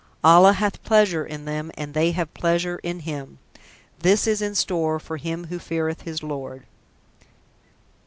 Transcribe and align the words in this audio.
Allah 0.23 0.53
hath 0.53 0.81
pleasure 0.81 1.23
in 1.23 1.45
them 1.45 1.69
and 1.77 1.93
they 1.93 2.09
have 2.13 2.33
pleasure 2.33 2.79
in 2.81 3.01
Him. 3.01 3.37
This 3.99 4.25
is 4.25 4.41
(in 4.41 4.55
store) 4.55 4.99
for 4.99 5.17
him 5.17 5.43
who 5.43 5.59
feareth 5.59 6.01
his 6.01 6.23
Lord. 6.23 6.65